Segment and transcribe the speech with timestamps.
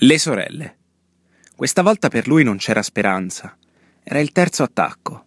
[0.00, 0.76] Le sorelle.
[1.56, 3.56] Questa volta per lui non c'era speranza.
[4.02, 5.24] Era il terzo attacco.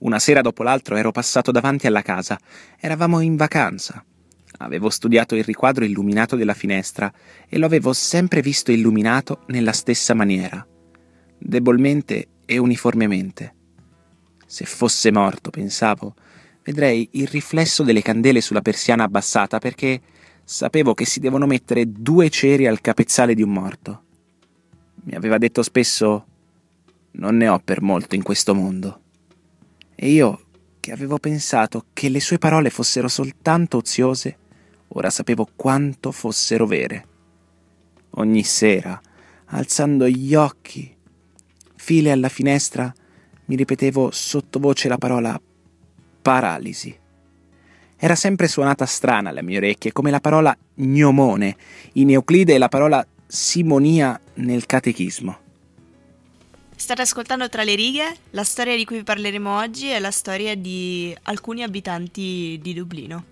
[0.00, 2.38] Una sera dopo l'altro ero passato davanti alla casa.
[2.78, 4.04] Eravamo in vacanza.
[4.58, 7.10] Avevo studiato il riquadro illuminato della finestra
[7.48, 10.64] e lo avevo sempre visto illuminato nella stessa maniera,
[11.38, 13.54] debolmente e uniformemente.
[14.44, 16.16] Se fosse morto, pensavo,
[16.62, 20.02] vedrei il riflesso delle candele sulla persiana abbassata perché
[20.44, 24.02] sapevo che si devono mettere due ceri al capezzale di un morto.
[25.04, 26.26] Mi aveva detto spesso
[27.12, 29.00] non ne ho per molto in questo mondo.
[29.94, 30.44] E io,
[30.80, 34.38] che avevo pensato che le sue parole fossero soltanto oziose,
[34.88, 37.06] ora sapevo quanto fossero vere.
[38.16, 39.00] Ogni sera,
[39.46, 40.94] alzando gli occhi,
[41.74, 42.92] file alla finestra,
[43.46, 45.40] mi ripetevo sottovoce la parola
[46.22, 46.98] paralisi.
[48.04, 51.56] Era sempre suonata strana alle mie orecchie, come la parola gnomone
[51.92, 55.38] in Euclide e la parola simonia nel catechismo.
[56.74, 61.16] State ascoltando tra le righe, la storia di cui parleremo oggi è la storia di
[61.22, 63.31] alcuni abitanti di Dublino.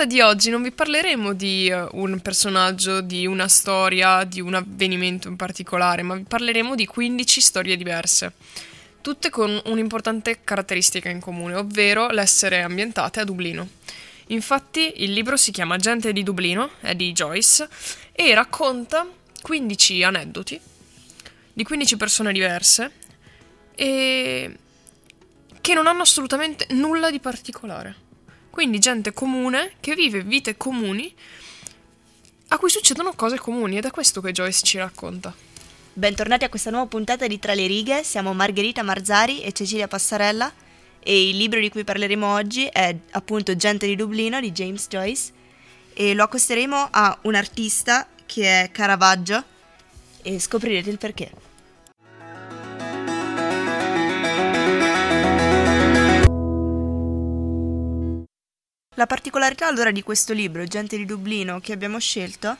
[0.00, 4.54] Puntata di oggi non vi parleremo di uh, un personaggio, di una storia, di un
[4.54, 8.32] avvenimento in particolare, ma vi parleremo di 15 storie diverse,
[9.02, 13.68] tutte con un'importante caratteristica in comune, ovvero l'essere ambientate a Dublino.
[14.28, 17.68] Infatti il libro si chiama Gente di Dublino, è di Joyce,
[18.12, 19.06] e racconta
[19.42, 20.60] 15 aneddoti
[21.52, 22.92] di 15 persone diverse
[23.74, 24.56] e
[25.60, 28.08] che non hanno assolutamente nulla di particolare.
[28.50, 31.14] Quindi gente comune che vive vite comuni
[32.48, 35.32] a cui succedono cose comuni ed è questo che Joyce ci racconta.
[35.92, 40.52] Bentornati a questa nuova puntata di Tra le righe, siamo Margherita Marzari e Cecilia Passarella
[40.98, 45.32] e il libro di cui parleremo oggi è appunto Gente di Dublino di James Joyce
[45.94, 49.42] e lo accosteremo a un artista che è Caravaggio
[50.22, 51.49] e scoprirete il perché.
[59.00, 62.54] La particolarità allora di questo libro, Gente di Dublino, che abbiamo scelto,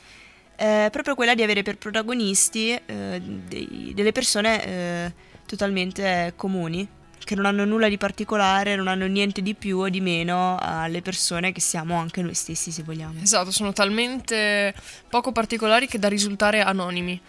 [0.56, 5.12] è proprio quella di avere per protagonisti eh, dei, delle persone eh,
[5.44, 6.88] totalmente comuni,
[7.22, 11.02] che non hanno nulla di particolare, non hanno niente di più o di meno alle
[11.02, 13.20] persone che siamo anche noi stessi, se vogliamo.
[13.20, 14.72] Esatto, sono talmente
[15.10, 17.20] poco particolari che da risultare anonimi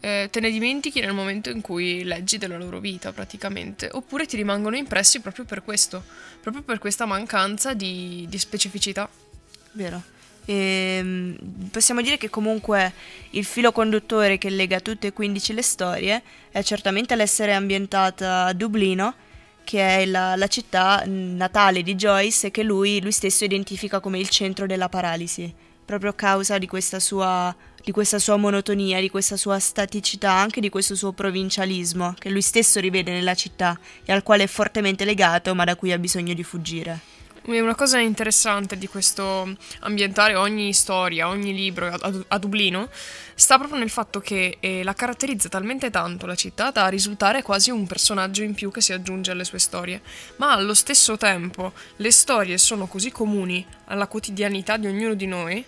[0.00, 4.36] eh, te ne dimentichi nel momento in cui leggi della loro vita praticamente, oppure ti
[4.36, 6.02] rimangono impressi proprio per questo,
[6.40, 9.08] proprio per questa mancanza di, di specificità.
[9.72, 10.02] Vero.
[10.44, 10.54] E,
[10.98, 11.36] ehm,
[11.70, 12.92] possiamo dire che comunque
[13.30, 18.52] il filo conduttore che lega tutte e 15 le storie è certamente l'essere ambientata a
[18.52, 19.14] Dublino,
[19.64, 24.18] che è la, la città natale di Joyce e che lui, lui stesso identifica come
[24.18, 29.10] il centro della paralisi proprio a causa di questa, sua, di questa sua monotonia, di
[29.10, 34.12] questa sua staticità, anche di questo suo provincialismo, che lui stesso rivede nella città e
[34.12, 37.16] al quale è fortemente legato, ma da cui ha bisogno di fuggire.
[37.48, 42.90] Una cosa interessante di questo ambientare ogni storia, ogni libro a, a Dublino,
[43.34, 47.70] sta proprio nel fatto che eh, la caratterizza talmente tanto la città da risultare quasi
[47.70, 50.02] un personaggio in più che si aggiunge alle sue storie.
[50.36, 55.64] Ma allo stesso tempo le storie sono così comuni alla quotidianità di ognuno di noi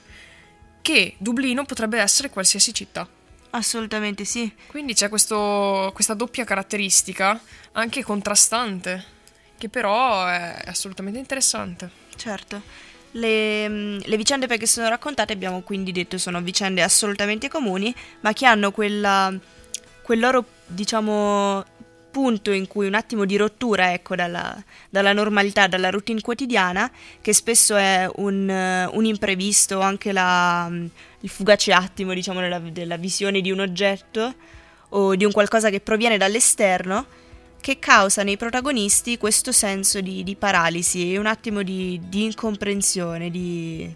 [0.82, 3.08] che Dublino potrebbe essere qualsiasi città.
[3.50, 4.52] Assolutamente sì.
[4.66, 7.40] Quindi c'è questo, questa doppia caratteristica,
[7.72, 9.04] anche contrastante,
[9.58, 11.90] che però è assolutamente interessante.
[12.16, 12.62] Certo.
[13.12, 18.46] Le, le, vicende perché sono raccontate abbiamo quindi detto sono vicende assolutamente comuni, ma che
[18.46, 19.34] hanno quella,
[20.02, 21.64] quel loro, diciamo,
[22.10, 26.90] punto in cui un attimo di rottura ecco, dalla, dalla normalità, dalla routine quotidiana,
[27.20, 30.70] che spesso è un, un imprevisto, anche la,
[31.20, 34.34] il fugace attimo diciamo, della, della visione di un oggetto
[34.90, 37.06] o di un qualcosa che proviene dall'esterno,
[37.60, 43.30] che causa nei protagonisti questo senso di, di paralisi e un attimo di, di incomprensione,
[43.30, 43.94] di,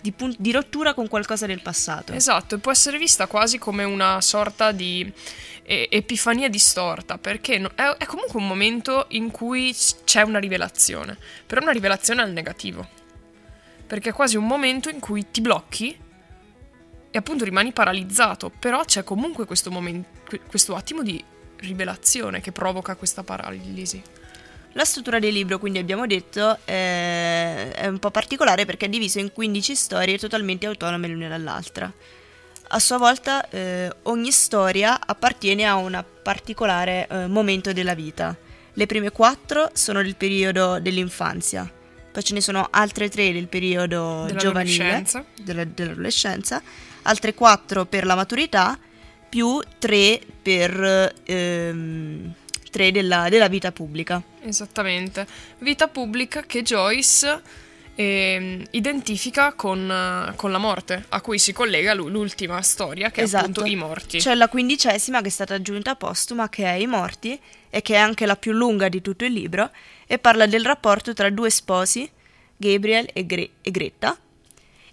[0.00, 2.12] di, pun- di, rottura con qualcosa del passato.
[2.12, 5.12] Esatto, e può essere vista quasi come una sorta di
[5.68, 12.22] epifania distorta, perché è, comunque un momento in cui c'è una rivelazione, però una rivelazione
[12.22, 12.88] al negativo.
[13.86, 15.98] Perché è quasi un momento in cui ti blocchi
[17.10, 21.22] e appunto rimani paralizzato, però c'è comunque questo, momento, questo attimo di
[21.56, 24.02] rivelazione che provoca questa paralisi.
[24.72, 29.18] La struttura del libro, quindi abbiamo detto, è, è un po' particolare perché è diviso
[29.18, 31.92] in 15 storie totalmente autonome l'una dall'altra.
[32.70, 38.36] A sua volta eh, ogni storia appartiene a un particolare eh, momento della vita.
[38.74, 41.68] Le prime quattro sono del periodo dell'infanzia,
[42.12, 45.04] poi ce ne sono altre tre del periodo giovanile,
[45.42, 46.62] della, dell'adolescenza,
[47.02, 48.78] altre quattro per la maturità,
[49.28, 52.34] più tre per ehm,
[52.70, 54.22] tre della, della vita pubblica.
[54.42, 55.26] Esattamente,
[55.58, 57.42] vita pubblica che Joyce
[57.98, 63.44] eh, identifica con, con, la morte, a cui si collega l'ultima storia, che esatto.
[63.44, 64.18] è appunto I Morti.
[64.18, 67.38] C'è la quindicesima che è stata aggiunta postuma, che è I Morti,
[67.68, 69.70] e che è anche la più lunga di tutto il libro,
[70.06, 72.08] e parla del rapporto tra due sposi,
[72.56, 74.16] Gabriel e, Gre- e Greta,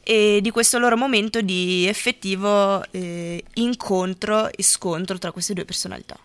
[0.01, 6.18] e di questo loro momento di effettivo eh, incontro e scontro tra queste due personalità.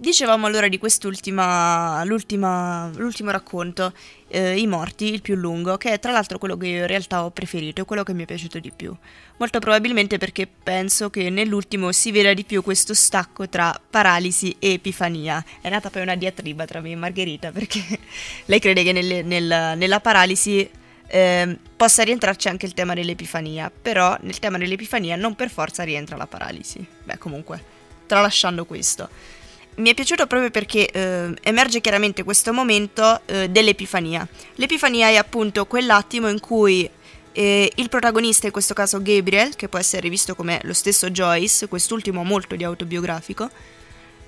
[0.00, 2.92] Dicevamo allora di quest'ultima, l'ultimo
[3.32, 3.92] racconto,
[4.28, 7.24] eh, I morti, il più lungo, che è tra l'altro quello che io in realtà
[7.24, 8.94] ho preferito, quello che mi è piaciuto di più.
[9.38, 14.74] Molto probabilmente perché penso che nell'ultimo si veda di più questo stacco tra paralisi e
[14.74, 15.44] epifania.
[15.60, 17.82] È nata poi una diatriba tra me e Margherita, perché
[18.46, 20.70] lei crede che nelle, nel, nella paralisi
[21.08, 26.16] eh, possa rientrarci anche il tema dell'epifania, però nel tema dell'epifania non per forza rientra
[26.16, 26.86] la paralisi.
[27.02, 27.60] Beh, comunque,
[28.06, 29.36] tralasciando questo
[29.78, 34.26] mi è piaciuto proprio perché eh, emerge chiaramente questo momento eh, dell'epifania.
[34.56, 36.88] L'epifania è appunto quell'attimo in cui
[37.32, 41.68] eh, il protagonista, in questo caso Gabriel, che può essere visto come lo stesso Joyce,
[41.68, 43.48] quest'ultimo molto di autobiografico,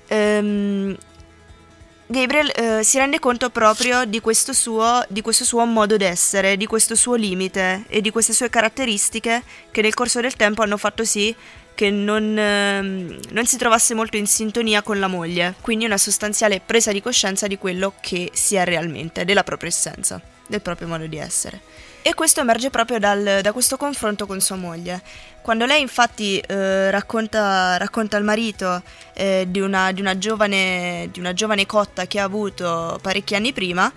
[0.07, 0.97] ehm,
[2.11, 6.65] Gabriel eh, si rende conto proprio di questo, suo, di questo suo modo d'essere, di
[6.65, 11.05] questo suo limite e di queste sue caratteristiche che nel corso del tempo hanno fatto
[11.05, 11.33] sì
[11.81, 16.61] che non, ehm, non, si trovasse molto in sintonia con la moglie, quindi una sostanziale
[16.63, 21.07] presa di coscienza di quello che si è realmente, della propria essenza, del proprio modo
[21.07, 21.59] di essere.
[22.03, 25.01] E questo emerge proprio dal, da questo confronto con sua moglie.
[25.41, 28.83] Quando lei infatti eh, racconta, racconta, al marito
[29.15, 33.53] eh, di, una, di, una giovane, di, una, giovane, cotta che ha avuto parecchi anni
[33.53, 33.91] prima,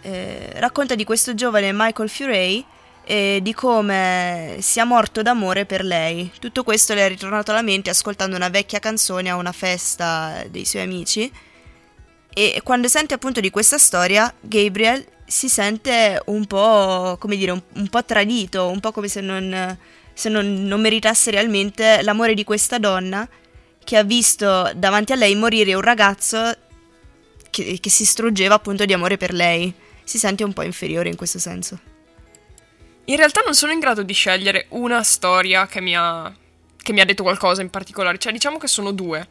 [0.00, 2.64] eh, racconta di questo giovane Michael Furey
[3.08, 6.30] e di come sia morto d'amore per lei.
[6.40, 10.64] Tutto questo le è ritornato alla mente ascoltando una vecchia canzone a una festa dei
[10.64, 11.30] suoi amici
[12.34, 17.62] e quando sente appunto di questa storia Gabriel si sente un po', come dire, un,
[17.74, 19.78] un po' tradito, un po' come se, non,
[20.12, 23.26] se non, non meritasse realmente l'amore di questa donna
[23.82, 26.52] che ha visto davanti a lei morire un ragazzo
[27.50, 29.72] che, che si struggeva appunto di amore per lei.
[30.02, 31.94] Si sente un po' inferiore in questo senso.
[33.08, 36.32] In realtà non sono in grado di scegliere una storia che mi ha,
[36.82, 39.26] che mi ha detto qualcosa in particolare, cioè diciamo che sono due.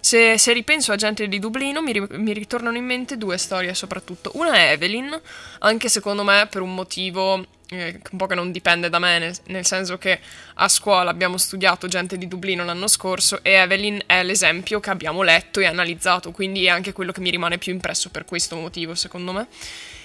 [0.00, 3.72] Se, se ripenso a gente di Dublino mi, ri, mi, ritornano in mente due storie
[3.72, 4.32] soprattutto.
[4.34, 5.18] Una è Evelyn,
[5.60, 9.34] anche secondo me per un motivo eh, un po' che non dipende da me, nel,
[9.46, 10.20] nel, senso che
[10.56, 15.22] a scuola abbiamo studiato gente di Dublino l'anno scorso e Evelyn è l'esempio che abbiamo
[15.22, 18.94] letto e analizzato, quindi è anche quello che mi rimane più impresso per questo motivo
[18.94, 19.46] secondo me.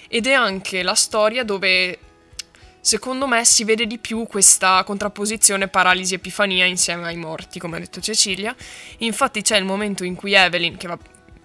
[0.08, 2.00] Ed è anche la storia dove
[2.82, 8.02] secondo me si vede di più questa contrapposizione paralisi-epifania insieme ai morti, come ha detto
[8.02, 8.56] Cecilia.
[9.00, 10.98] Infatti c'è il momento in cui Evelyn, che va,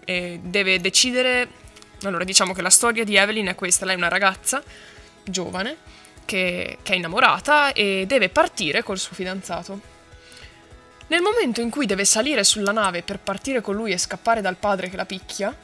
[0.05, 1.62] eh, deve decidere...
[2.03, 4.62] Allora, diciamo che la storia di Evelyn è questa, lei è una ragazza
[5.25, 5.76] giovane
[6.25, 9.93] che, che è innamorata e deve partire col suo fidanzato.
[11.07, 14.57] Nel momento in cui deve salire sulla nave per partire con lui e scappare dal
[14.57, 15.55] padre che la picchia,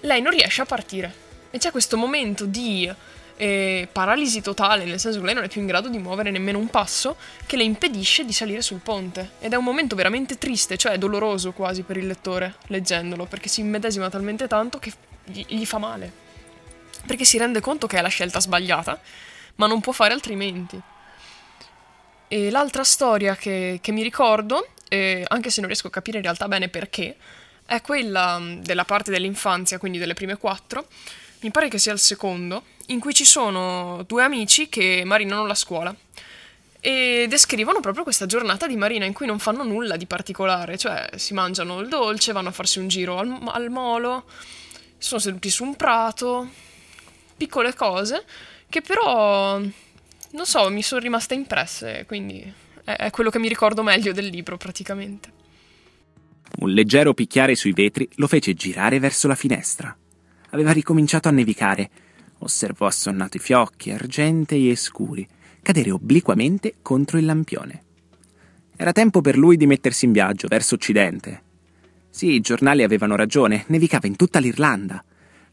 [0.00, 1.24] lei non riesce a partire.
[1.50, 2.90] E c'è questo momento di
[3.36, 6.58] eh, paralisi totale, nel senso che lei non è più in grado di muovere nemmeno
[6.58, 7.16] un passo,
[7.46, 9.32] che le impedisce di salire sul ponte.
[9.40, 13.60] Ed è un momento veramente triste, cioè doloroso quasi per il lettore, leggendolo, perché si
[13.60, 14.92] immedesima talmente tanto che
[15.24, 16.24] gli, gli fa male.
[17.06, 19.00] Perché si rende conto che è la scelta sbagliata,
[19.56, 20.80] ma non può fare altrimenti.
[22.28, 26.24] E l'altra storia che, che mi ricordo, eh, anche se non riesco a capire in
[26.24, 27.16] realtà bene perché,
[27.66, 30.86] è quella della parte dell'infanzia, quindi delle prime quattro,
[31.40, 35.54] mi pare che sia il secondo, in cui ci sono due amici che marinano la
[35.54, 35.94] scuola
[36.80, 41.08] e descrivono proprio questa giornata di marina in cui non fanno nulla di particolare, cioè
[41.16, 44.24] si mangiano il dolce, vanno a farsi un giro al, al molo,
[44.98, 46.48] sono seduti su un prato,
[47.36, 48.24] piccole cose
[48.68, 52.52] che però, non so, mi sono rimaste impresse, quindi
[52.84, 55.32] è, è quello che mi ricordo meglio del libro praticamente.
[56.58, 59.94] Un leggero picchiare sui vetri lo fece girare verso la finestra.
[60.50, 61.90] Aveva ricominciato a nevicare
[62.38, 65.26] Osservò assonnato i fiocchi, argentei e scuri,
[65.62, 67.82] cadere obliquamente contro il lampione.
[68.76, 71.42] Era tempo per lui di mettersi in viaggio verso occidente.
[72.10, 75.02] Sì, i giornali avevano ragione, nevicava in tutta l'Irlanda.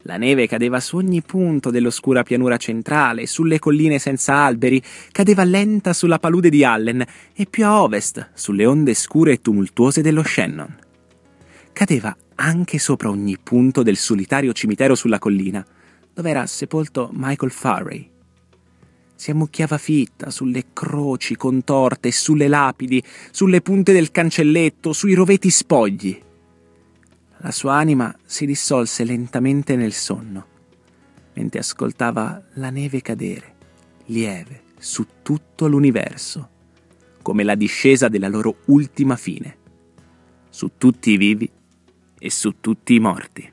[0.02, 5.94] La neve cadeva su ogni punto dell'oscura pianura centrale, sulle colline senza alberi, cadeva lenta
[5.94, 10.76] sulla palude di Allen e più a ovest, sulle onde scure e tumultuose dello Shannon.
[11.72, 15.64] Cadeva anche sopra ogni punto del solitario cimitero sulla collina,
[16.14, 18.10] dove era sepolto Michael Farray.
[19.16, 26.20] Si ammucchiava fitta sulle croci contorte, sulle lapidi, sulle punte del cancelletto, sui roveti spogli.
[27.38, 30.46] La sua anima si dissolse lentamente nel sonno,
[31.34, 33.54] mentre ascoltava la neve cadere,
[34.06, 36.50] lieve, su tutto l'universo,
[37.22, 39.56] come la discesa della loro ultima fine,
[40.48, 41.50] su tutti i vivi
[42.18, 43.52] e su tutti i morti.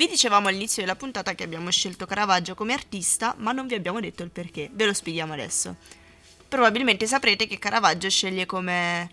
[0.00, 4.00] Vi dicevamo all'inizio della puntata che abbiamo scelto Caravaggio come artista, ma non vi abbiamo
[4.00, 4.70] detto il perché.
[4.72, 5.76] Ve lo spieghiamo adesso.
[6.48, 9.10] Probabilmente saprete che Caravaggio sceglie come,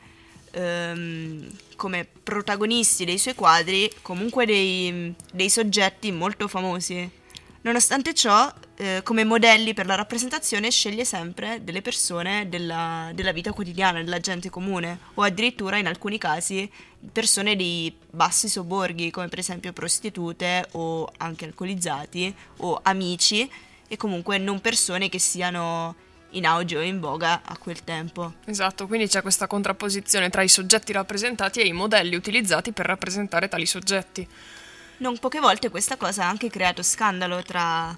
[0.52, 7.12] ehm, come protagonisti dei suoi quadri comunque dei, dei soggetti molto famosi.
[7.64, 13.52] Nonostante ciò, eh, come modelli per la rappresentazione sceglie sempre delle persone della, della, vita
[13.52, 16.70] quotidiana, della gente comune, o addirittura in alcuni casi
[17.12, 23.50] persone di bassi sobborghi, come per esempio prostitute o anche alcolizzati o amici,
[23.88, 25.96] e comunque non persone che siano
[26.32, 28.34] in auge o in voga a quel tempo.
[28.46, 33.48] Esatto, quindi c'è questa contrapposizione tra i soggetti rappresentati e i modelli utilizzati per rappresentare
[33.48, 34.28] tali soggetti
[35.00, 37.96] non poche volte questa cosa ha anche creato scandalo tra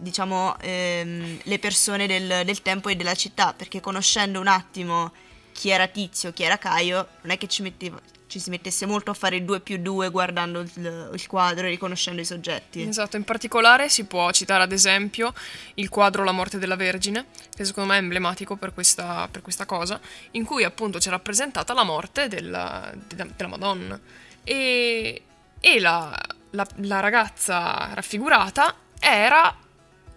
[0.00, 5.12] diciamo ehm, le persone del, del, tempo e della città perché conoscendo un attimo
[5.52, 9.10] chi era Tizio, chi era Caio non è che ci, metteva, ci si mettesse molto
[9.10, 12.82] a fare 2 più 2 guardando il, il, quadro e riconoscendo i soggetti.
[12.82, 15.34] Esatto, in particolare si può citare ad esempio
[15.74, 19.66] il quadro La morte della Vergine, che secondo me è emblematico per questa, per questa
[19.66, 20.00] cosa,
[20.32, 24.00] in cui appunto c'è rappresentata la morte della, della, della Madonna.
[24.42, 25.22] E,
[25.60, 26.18] e la,
[26.52, 29.54] la, la ragazza raffigurata era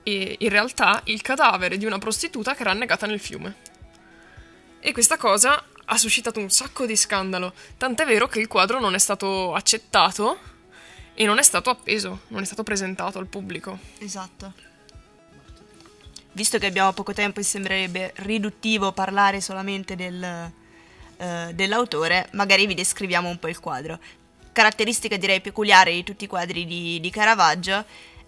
[0.03, 3.55] eh, in realtà il cadavere di una prostituta che era annegata nel fiume.
[4.79, 8.95] E questa cosa ha suscitato un sacco di scandalo, tant'è vero che il quadro non
[8.95, 10.39] è stato accettato
[11.13, 13.77] e non è stato appeso, non è stato presentato al pubblico.
[13.99, 14.53] Esatto.
[16.31, 20.51] Visto che abbiamo poco tempo e sembrerebbe riduttivo parlare solamente del,
[21.17, 23.99] uh, dell'autore, magari vi descriviamo un po' il quadro
[24.53, 27.83] caratteristica direi peculiare di tutti i quadri di, di Caravaggio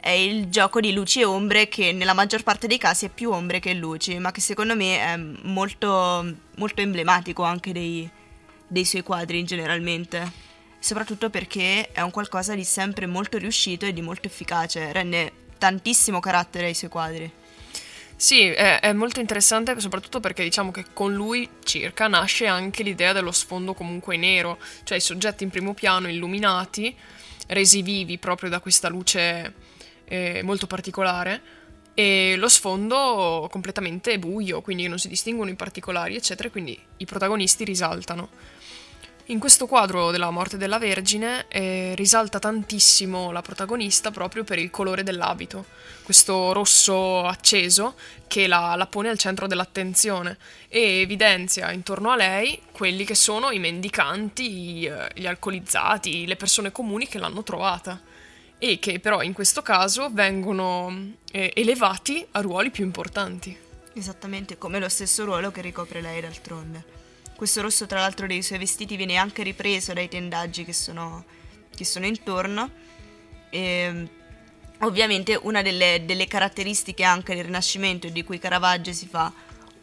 [0.06, 3.32] è il gioco di luci e ombre che nella maggior parte dei casi è più
[3.32, 6.24] ombre che luci, ma che secondo me è molto,
[6.58, 8.08] molto emblematico anche dei,
[8.68, 10.32] dei suoi quadri generalmente,
[10.78, 16.20] soprattutto perché è un qualcosa di sempre molto riuscito e di molto efficace, rende tantissimo
[16.20, 17.32] carattere ai suoi quadri.
[18.16, 23.12] Sì, è, è, molto interessante soprattutto perché diciamo che con lui circa nasce anche l'idea
[23.12, 26.96] dello sfondo comunque nero, cioè i soggetti in primo piano illuminati,
[27.48, 29.74] resi vivi proprio da questa luce
[30.06, 36.50] eh, molto particolare e lo sfondo completamente buio, quindi non si distinguono i particolari, eccetera,
[36.50, 38.30] quindi i protagonisti risaltano.
[39.30, 44.70] In questo quadro della morte della Vergine eh, risalta tantissimo la protagonista proprio per il
[44.70, 45.66] colore dell'abito,
[46.04, 47.96] questo rosso acceso
[48.28, 53.50] che la, la, pone al centro dell'attenzione e evidenzia intorno a lei quelli che sono
[53.50, 58.00] i mendicanti, eh, gli alcolizzati, le persone comuni che l'hanno trovata
[58.68, 63.56] e che però in questo caso vengono eh, elevati a ruoli più importanti.
[63.94, 66.84] Esattamente come lo stesso ruolo che ricopre lei d'altronde.
[67.36, 71.26] Questo rosso, tra l'altro, dei suoi vestiti viene anche ripreso dai tendaggi che sono,
[71.76, 72.72] che sono intorno.
[73.52, 74.10] E, ehm,
[74.80, 79.32] ovviamente, una delle, delle caratteristiche anche del Rinascimento di cui Caravaggio si fa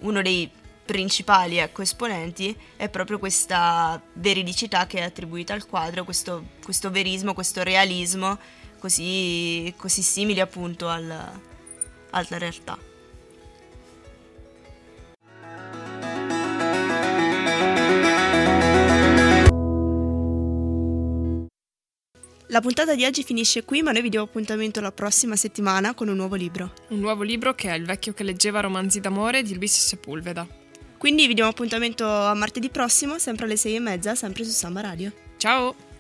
[0.01, 0.51] uno dei
[0.85, 7.35] principali ecco, esponenti è proprio questa veridicità che è attribuita al quadro, questo, questo verismo,
[7.35, 8.39] questo realismo
[8.79, 11.41] così, così simili appunto al,
[12.11, 12.91] alla realtà.
[22.49, 26.09] La puntata di oggi finisce qui, ma noi vi diamo appuntamento la prossima settimana con
[26.09, 26.75] un nuovo libro.
[26.89, 30.47] Un nuovo libro che è Il vecchio che leggeva romanzi d'amore di Luis Sepulveda.
[31.03, 34.83] Quindi vi diamo appuntamento a martedì prossimo, sempre alle sei e mezza, sempre su Samba
[34.83, 35.11] Radio.
[35.37, 35.92] Ciao!